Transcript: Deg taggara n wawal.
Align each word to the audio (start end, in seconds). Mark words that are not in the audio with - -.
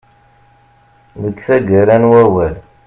Deg 1.21 1.35
taggara 1.47 1.95
n 2.01 2.03
wawal. 2.11 2.55